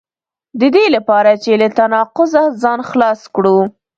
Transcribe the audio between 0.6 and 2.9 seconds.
دې لپاره چې له تناقضه ځان